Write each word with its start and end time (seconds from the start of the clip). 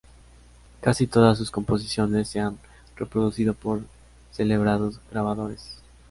Casi 0.81 1.05
todas 1.05 1.37
sus 1.37 1.51
composiciones 1.51 2.27
se 2.27 2.39
han 2.39 2.57
reproducido 2.97 3.53
por 3.53 3.81
celebrados 4.31 4.99
grabadores. 5.11 5.77